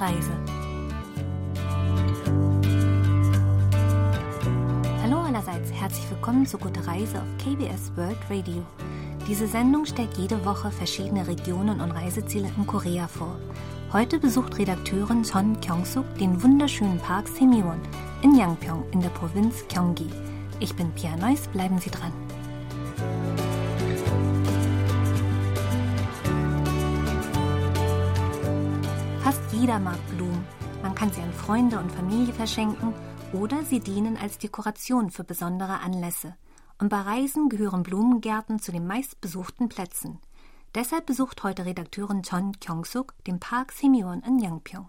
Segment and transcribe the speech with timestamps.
[0.00, 0.32] Reise.
[5.02, 8.62] Hallo allerseits, herzlich willkommen zu Gute Reise auf KBS World Radio.
[9.28, 13.38] Diese Sendung stellt jede Woche verschiedene Regionen und Reiseziele in Korea vor.
[13.92, 17.80] Heute besucht Redakteurin Son Kyung-suk den wunderschönen Park Semyeon
[18.22, 20.08] in Yangpyeong in der Provinz Gyeonggi.
[20.60, 22.12] Ich bin Pia Neuss, bleiben Sie dran.
[29.60, 30.46] Fast jeder mag Blumen.
[30.82, 32.94] Man kann sie an Freunde und Familie verschenken
[33.34, 36.34] oder sie dienen als Dekoration für besondere Anlässe.
[36.78, 40.18] Und bei Reisen gehören Blumengärten zu den meistbesuchten Plätzen.
[40.74, 44.88] Deshalb besucht heute Redakteurin Chon Kyung-suk den Park Semyeon in Yangpyeong.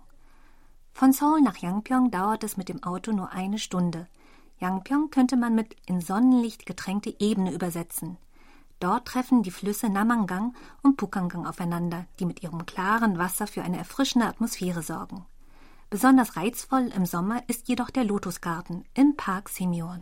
[0.94, 4.08] Von Seoul nach Yangpyeong dauert es mit dem Auto nur eine Stunde.
[4.62, 8.16] Yangpyeong könnte man mit in Sonnenlicht getränkte Ebene übersetzen.
[8.82, 13.78] Dort treffen die Flüsse Namangang und Pukangang aufeinander, die mit ihrem klaren Wasser für eine
[13.78, 15.24] erfrischende Atmosphäre sorgen.
[15.92, 20.02] Besonders reizvoll im Sommer ist jedoch der Lotusgarten im Park Semyeon.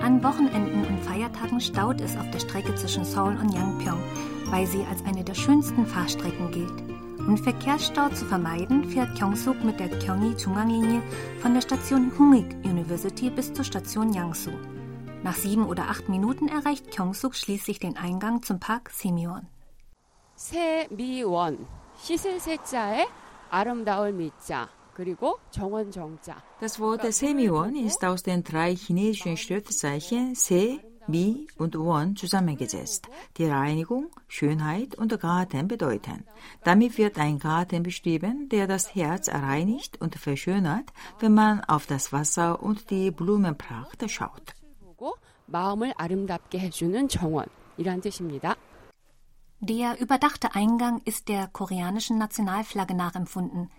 [0.00, 4.02] An Wochenenden und Feiertagen staut es auf der Strecke zwischen Seoul und Yangpyeong,
[4.46, 6.89] weil sie als eine der schönsten Fahrstrecken gilt.
[7.19, 11.01] Um Verkehrsstau zu vermeiden, fährt Gyeongsuk mit der Gyeonggi Junganglinie
[11.41, 14.51] von der Station Hungik University bis zur Station Yangsu.
[15.23, 19.47] Nach sieben oder acht Minuten erreicht Gyeongsuk schließlich den Eingang zum Park Semyeon.
[20.35, 21.65] 세미원
[21.97, 23.07] 씻을 세자에
[23.49, 26.35] 아름다울 미자 그리고 정원 정자.
[26.59, 30.79] Das Wort Semyeon ist aus den drei chinesischen Schriftzeichen Se,
[31.10, 36.24] Mi und Won zusammengesetzt, die Reinigung, Schönheit und Garten bedeuten.
[36.64, 42.12] Damit wird ein Garten beschrieben, der das Herz reinigt und verschönert, wenn man auf das
[42.12, 44.54] Wasser und die Blumenpracht schaut.
[49.62, 53.70] Der überdachte Eingang ist der koreanischen Nationalflagge nachempfunden.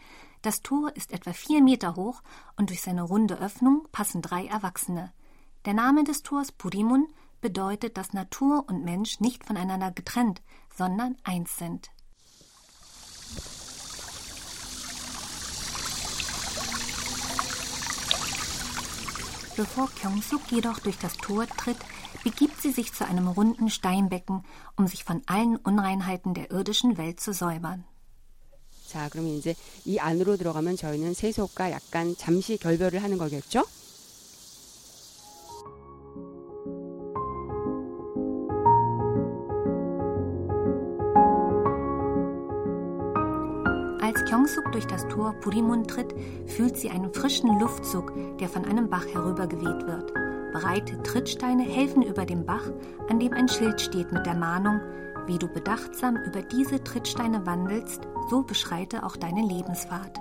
[0.41, 2.21] Das Tor ist etwa vier Meter hoch
[2.57, 5.11] und durch seine runde Öffnung passen drei Erwachsene.
[5.65, 7.07] Der Name des Tors Purimun
[7.40, 10.42] bedeutet, dass Natur und Mensch nicht voneinander getrennt,
[10.74, 11.90] sondern eins sind.
[19.56, 21.78] Bevor Kyung-suk jedoch durch das Tor tritt,
[22.22, 24.44] begibt sie sich zu einem runden Steinbecken,
[24.76, 27.84] um sich von allen Unreinheiten der irdischen Welt zu säubern.
[28.86, 29.54] 자, 그러면 이제
[29.84, 33.64] 이 안으로 들어가면 저희는 세속과 약간 잠시 결별을 하는 거겠죠?
[44.51, 46.13] Gyeongsuk durch das Tor Purimun tritt,
[46.45, 50.13] fühlt sie einen frischen Luftzug, der von einem Bach herübergeweht wird.
[50.53, 52.69] Breite Trittsteine helfen über dem Bach,
[53.09, 54.81] an dem ein Schild steht mit der Mahnung,
[55.25, 60.19] wie du bedachtsam über diese Trittsteine wandelst, so beschreite auch deine Lebensfahrt.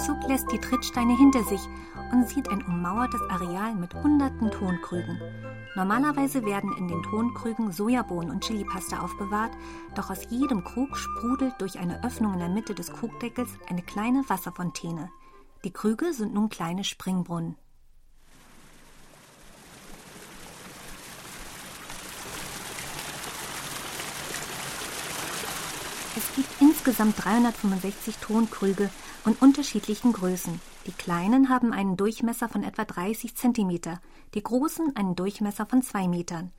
[0.00, 1.60] Kyungsuk lässt die Trittsteine hinter sich
[2.10, 5.20] und sieht ein ummauertes Areal mit hunderten Tonkrügen.
[5.76, 9.52] Normalerweise werden in den Tonkrügen Sojabohnen und Chilipasta aufbewahrt,
[9.94, 14.24] doch aus jedem Krug sprudelt durch eine Öffnung in der Mitte des Krugdeckels eine kleine
[14.26, 15.10] Wasserfontäne.
[15.64, 17.56] Die Krüge sind nun kleine Springbrunnen.
[26.16, 26.49] Es gibt
[26.89, 28.89] insgesamt 365 Tonkrüge
[29.23, 30.59] und unterschiedlichen Größen.
[30.87, 33.99] Die kleinen haben einen Durchmesser von etwa 30 cm,
[34.33, 36.51] die großen einen Durchmesser von 2 Metern.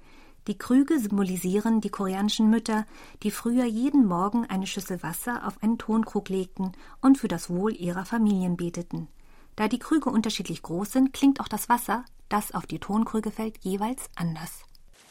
[0.47, 2.87] Die Krüge symbolisieren die koreanischen Mütter,
[3.25, 7.75] die früher jeden Morgen eine Schüssel Wasser auf einen Tonkrug legten und für das Wohl
[7.75, 9.09] ihrer Familien beteten.
[9.57, 13.59] Da die Krüge unterschiedlich groß sind, klingt auch das Wasser, das auf die Tonkrüge fällt,
[13.65, 14.63] jeweils anders.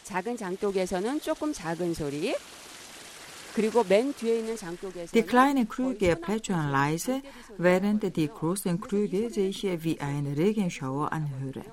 [0.05, 2.35] 작은 장독에서는 조금 작은 소리,
[5.13, 7.21] Die kleinen Krüge plätschern leise,
[7.57, 11.63] während die großen Krüge sich wie ein Regenschauer anhören.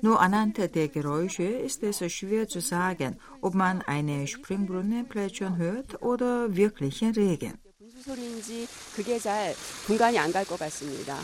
[0.00, 6.02] Nur anhand der Geräusche ist es schwer zu sagen, ob man eine Springbrunnen plätschern hört
[6.02, 7.58] oder wirklichen Regen.
[7.98, 9.54] 분수 소리인지 그게 잘
[9.86, 11.18] 분간이 안 갈 것 같습니다.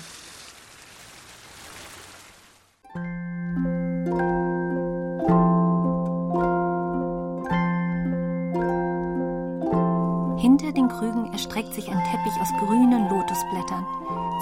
[11.79, 13.87] sich ein Teppich aus grünen Lotusblättern.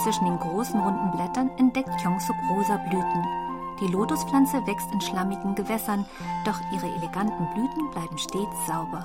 [0.02, 3.22] Zwischen den großen runden Blättern entdeckt Kyungsuk rosa Blüten.
[3.80, 6.06] Die Lotuspflanze wächst in schlammigen Gewässern,
[6.46, 9.04] doch ihre eleganten Blüten bleiben stets sauber.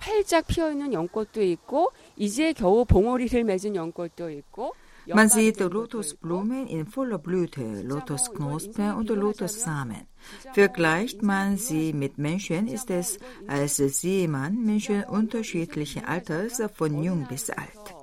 [0.00, 4.74] 활짝 피어 있는 연꽃도 있고 이제 겨우 봉오리를 맺은 연꽃도 있고
[5.06, 10.06] Man sieht Lotusblumen in voller Blüte, Lotusknospen und Lotussamen.
[10.52, 13.18] Vergleicht man sie mit Menschen, ist es,
[13.48, 17.94] als sehe man Menschen unterschiedlichen Alters von jung bis alt.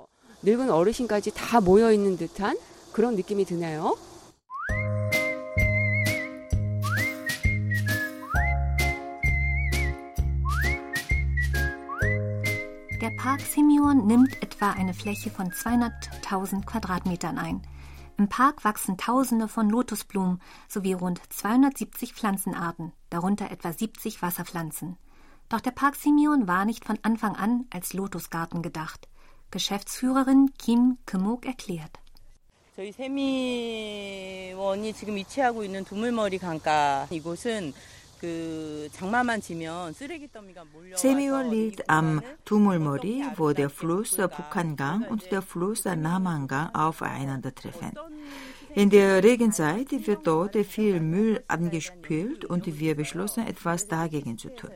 [0.42, 2.56] 늙은 어르신까지 다 모여 있는 듯한
[2.92, 3.96] 그런 느낌이 드네요.
[13.02, 17.62] Der Park Simeon nimmt etwa eine Fläche von 200.000 Quadratmetern ein.
[18.18, 24.96] Im Park wachsen Tausende von Lotusblumen sowie rund 270 Pflanzenarten, darunter etwa 70 Wasserpflanzen.
[25.48, 29.08] Doch der Park Simeon war nicht von Anfang an als Lotusgarten gedacht.
[29.50, 32.00] Geschäftsführerin Kim Kemok erklärt.
[32.78, 37.74] 저희 세미원이 지금 위치하고 있는 두물머리 강가 이곳은
[40.95, 47.91] Semion liegt am Tumulmori, wo der Fluss Pukangang und der Fluss Namangang aufeinandertreffen.
[48.74, 54.70] In der Regenzeit wird dort viel Müll angespült und wir beschlossen, etwas dagegen zu tun.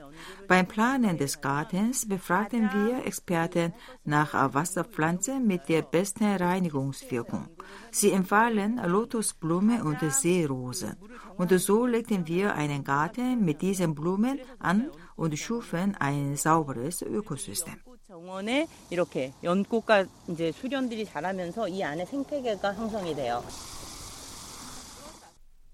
[0.48, 3.72] Beim Planen des Gartens befragten wir Experten
[4.04, 7.48] nach Wasserpflanzen mit der besten Reinigungswirkung.
[7.90, 10.96] Sie empfahlen Lotusblume und Seerosen.
[11.36, 17.76] Und so legten wir einen Garten mit diesen Blumen an und schufen ein sauberes Ökosystem.
[18.12, 23.42] 정원에 이렇게 연꽃과 이제 수련들이 자라면서 이 안에 생태계가 형성이 돼요.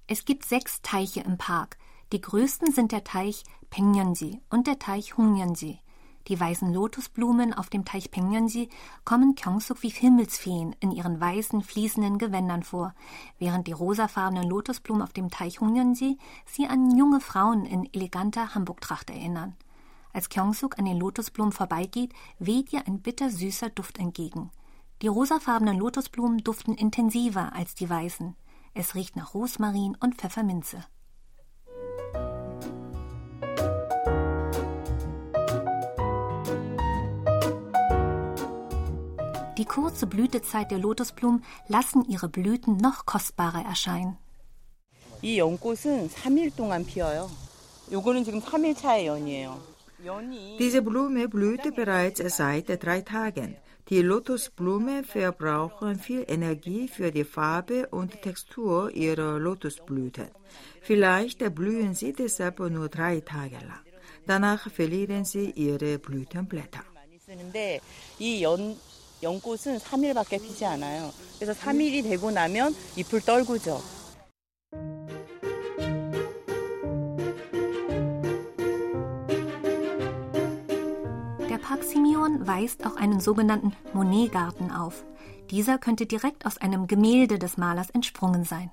[0.06, 1.78] Es gibt sechs Teiche im Park.
[2.12, 5.80] Die größten sind der Teich Pengyonji und der Teich Hungyonji.
[6.28, 8.68] Die weißen Lotusblumen auf dem Teich Pengyonji
[9.06, 12.94] kommen Kyongsuk wie Himmelsfeen in ihren weißen, fließenden Gewändern vor,
[13.40, 19.10] während die rosafarbenen Lotusblumen auf dem Teich Hungyonji sie an junge Frauen in eleganter Hamburgtracht
[19.10, 19.56] erinnern.
[20.12, 24.52] Als Kyongsuk an den Lotusblumen vorbeigeht, weht ihr ein bittersüßer Duft entgegen.
[25.02, 28.36] Die rosafarbenen Lotusblumen duften intensiver als die weißen.
[28.75, 30.85] Es riecht nach Rosmarin und Pfefferminze.
[39.59, 44.17] Die kurze Blütezeit der Lotusblumen lassen ihre Blüten noch kostbarer erscheinen.
[45.21, 47.29] 이 연꽃은 3일 동안 피어요.
[47.91, 49.59] 요거는 지금 3일 차의 연이에요.
[50.61, 53.57] Diese Blume blühte bereits seit drei Tagen.
[53.89, 60.29] Die Lotusblumen verbrauchen viel Energie für die Farbe und Textur ihrer Lotusblüten.
[60.83, 63.85] Vielleicht blühen sie deshalb nur drei Tage lang.
[64.27, 66.85] Danach verlieren sie ihre Blütenblätter.
[68.19, 68.77] 이 연,
[69.23, 71.13] 연꽃은 3일밖에 피지 않아요.
[71.39, 73.83] 그래서 3일이 되고 나면 잎을 떨구죠.
[82.48, 85.04] weist auch einen sogenannten Monet-Garten auf.
[85.52, 88.72] Dieser könnte direkt aus einem Gemälde des Malers entsprungen sein.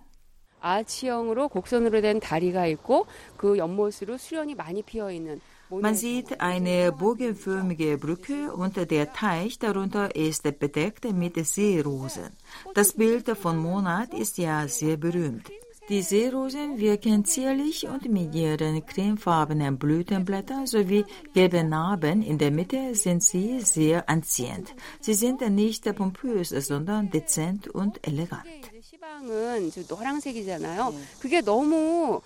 [5.70, 12.30] Man sieht eine bogenförmige Brücke und der Teich darunter ist bedeckt mit Seerosen.
[12.74, 15.50] Das Bild von Monat ist ja sehr berühmt.
[15.89, 21.05] Die Seerosen wirken zierlich und mit ihren cremefarbenen Blütenblättern sowie
[21.35, 24.73] gelben Narben in der Mitte sind sie sehr anziehend.
[24.99, 28.45] Sie sind nicht pompös, sondern dezent und elegant.
[28.81, 30.93] 시방은 노란색이잖아요.
[31.19, 32.21] 그게 너무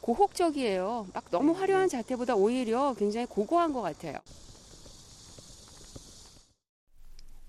[0.00, 1.06] 고혹적이에요.
[1.12, 4.18] 막 너무 화려한 자태보다 오히려 굉장히 고고한 것 같아요.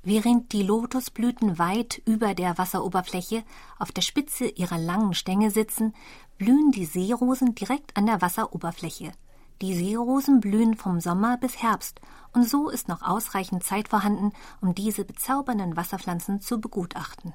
[0.02, 3.42] Während die Lotusblüten weit über der Wasseroberfläche
[3.78, 5.92] auf der Spitze ihrer langen Stängel sitzen,
[6.38, 9.12] blühen die Seerosen direkt an der Wasseroberfläche.
[9.60, 12.00] Die Seerosen blühen vom Sommer bis Herbst
[12.32, 17.34] und so ist noch ausreichend Zeit vorhanden, um diese bezaubernden Wasserpflanzen zu begutachten.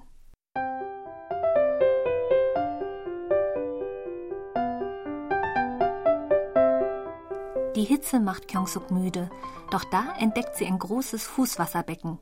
[7.75, 9.29] Die Hitze macht Kyongsuk müde,
[9.71, 12.19] doch da entdeckt sie ein großes Fußwasserbecken.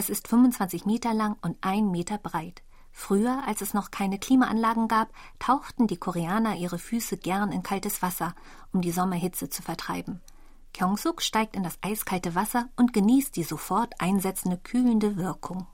[0.00, 2.62] Es ist 25 Meter lang und ein Meter breit.
[2.90, 8.00] Früher, als es noch keine Klimaanlagen gab, tauchten die Koreaner ihre Füße gern in kaltes
[8.00, 8.34] Wasser,
[8.72, 10.22] um die Sommerhitze zu vertreiben.
[10.72, 15.66] Kyongsuk steigt in das eiskalte Wasser und genießt die sofort einsetzende kühlende Wirkung.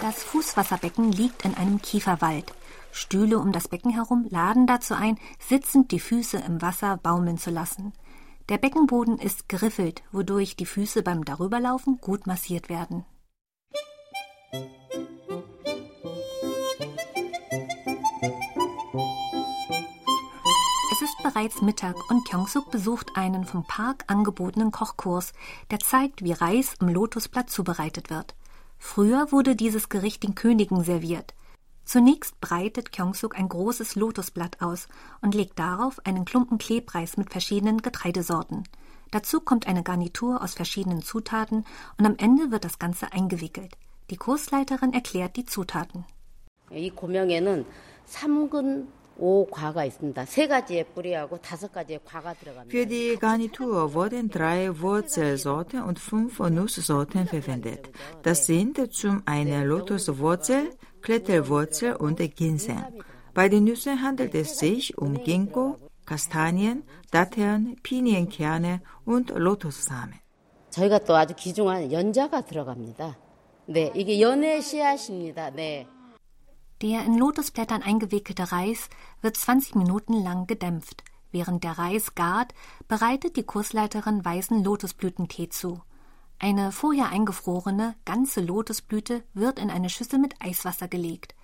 [0.00, 2.54] Das Fußwasserbecken liegt in einem Kieferwald.
[2.92, 7.50] Stühle um das Becken herum laden dazu ein, sitzend die Füße im Wasser baumeln zu
[7.50, 7.92] lassen.
[8.48, 13.04] Der Beckenboden ist geriffelt, wodurch die Füße beim Darüberlaufen gut massiert werden.
[20.92, 25.32] Es ist bereits Mittag und Kyongsuk besucht einen vom Park angebotenen Kochkurs,
[25.70, 28.34] der zeigt, wie Reis im Lotusblatt zubereitet wird.
[28.78, 31.34] Früher wurde dieses Gericht den Königen serviert.
[31.89, 34.87] Zunächst breitet Kyongsuk ein großes Lotusblatt aus
[35.21, 38.63] und legt darauf einen Klumpen Klebreis mit verschiedenen Getreidesorten.
[39.11, 41.63] Dazu kommt eine Garnitur aus verschiedenen Zutaten
[41.97, 43.77] und am Ende wird das Ganze eingewickelt.
[44.09, 46.05] Die Kursleiterin erklärt die Zutaten.
[46.71, 47.65] 이 고명에는
[48.07, 48.87] 3근
[49.19, 50.25] 5과가 있습니다.
[50.25, 52.69] 세 가지의 뿌리하고 다섯 가지의 과가 들어갑니다.
[52.69, 57.89] Für die Garnitur wurden drei Wurzelsorten und fünf Nusssorten verwendet.
[58.23, 63.03] Das sind zum einen Lotuswurzel, Kletterwurzel und Ginseng.
[63.33, 70.19] Bei den Nüssen handelt es sich um Ginkgo, Kastanien, Datteln, Pinienkerne und Lotussamen.
[70.69, 73.17] 저희가 또 아주 귀중한 연자가 들어갑니다.
[73.67, 75.51] 네, 이게 연의 씨앗입니다.
[75.51, 75.87] 네.
[76.81, 78.89] Der in Lotusblättern eingewickelte Reis
[79.21, 81.03] wird 20 Minuten lang gedämpft.
[81.31, 82.53] Während der Reis gart,
[82.87, 85.81] bereitet die Kursleiterin weißen Lotusblütentee zu.
[86.42, 91.34] Eine vorher eingefrorene, ganze Lotusblüte wird in eine Schüssel mit Eiswasser gelegt.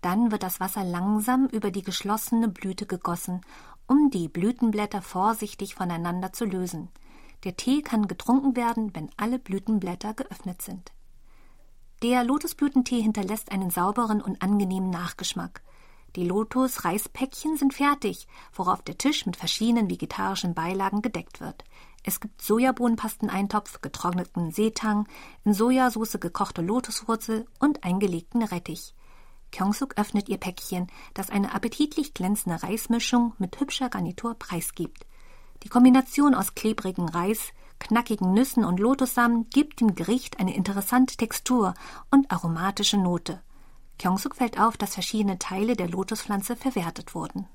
[0.00, 3.42] Dann wird das Wasser langsam über die geschlossene Blüte gegossen,
[3.86, 6.88] um die Blütenblätter vorsichtig voneinander zu lösen.
[7.44, 10.90] Der Tee kann getrunken werden, wenn alle Blütenblätter geöffnet sind.
[12.02, 15.60] Der Lotusblütentee hinterlässt einen sauberen und angenehmen Nachgeschmack.
[16.16, 21.62] Die Lotus-Reispäckchen sind fertig, worauf der Tisch mit verschiedenen vegetarischen Beilagen gedeckt wird.
[22.05, 25.07] Es gibt Sojabohnenpasteneintopf, getrockneten Seetang,
[25.45, 28.95] in Sojasauce gekochte Lotuswurzel und eingelegten Rettich.
[29.51, 35.05] Kyongsuk öffnet ihr Päckchen, das eine appetitlich glänzende Reismischung mit hübscher Garnitur preisgibt.
[35.63, 41.73] Die Kombination aus klebrigen Reis, knackigen Nüssen und Lotussamen gibt dem Gericht eine interessante Textur
[42.09, 43.41] und aromatische Note.
[43.99, 47.47] Kyongsuk fällt auf, dass verschiedene Teile der Lotuspflanze verwertet wurden.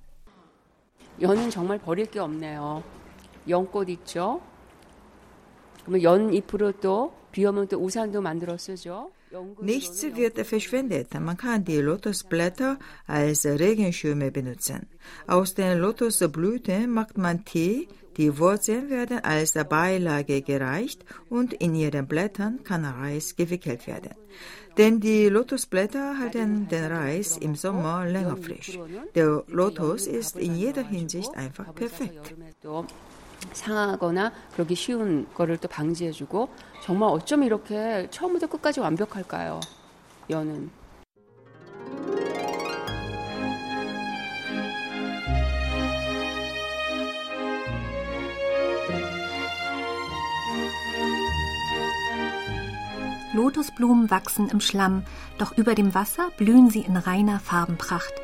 [1.19, 2.83] 연은 정말 버릴 게 없네요.
[3.49, 4.41] 연꽃 있죠.
[5.85, 9.11] 그러면 연 잎으로 또 비 오면 또 우산도 만들어 쓰죠.
[9.61, 11.13] Nichts wird verschwendet.
[11.21, 14.87] Man kann die Lotusblätter als Regenschirme benutzen.
[15.27, 22.07] Aus den Lotusblüten macht man Tee, die Wurzeln werden als Beilage gereicht und in ihren
[22.07, 24.15] Blättern kann Reis gewickelt werden.
[24.79, 28.79] Denn die Lotusblätter halten den Reis im Sommer länger frisch.
[29.15, 32.35] Der Lotus ist in jeder Hinsicht einfach perfekt.
[33.41, 36.49] 또 상하거나 그러기 쉬운 거를 또 방지해주고
[36.83, 39.61] 정말 어쩜 이렇게 처음부터 끝까지 완벽할까요?
[40.31, 40.71] 연은.
[53.37, 55.05] Lotusblumen wachsen im Schlamm,
[55.37, 58.15] doch über dem Wasser blühen sie in reiner Farbenpracht.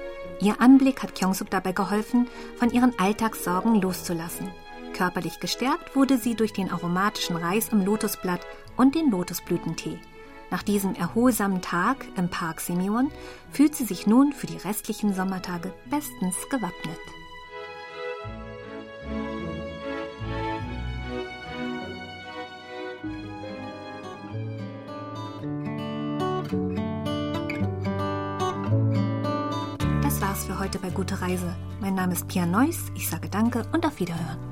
[0.40, 4.50] Ihr Anblick hat Kyongsuk dabei geholfen, von ihren Alltagssorgen loszulassen.
[4.94, 8.41] Körperlich gestärkt wurde sie durch den aromatischen Reis im Lotusblatt
[8.75, 10.00] und den Lotusblütentee.
[10.50, 13.12] Nach diesem erholsamen Tag im Park Simeon
[13.51, 16.98] fühlt sie sich nun für die restlichen Sommertage bestens gewappnet.
[30.01, 31.53] Das war's für heute bei Gute Reise.
[31.82, 32.86] Mein Name ist Pia Neuss.
[32.96, 34.47] Ich sage Danke und auf Wiederhören.